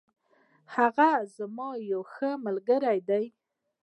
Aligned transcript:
هغه 0.75 1.09
زما 1.35 1.69
یو 1.91 2.01
ښه 2.11 2.29
ملگری 2.45 2.99
دی. 3.09 3.25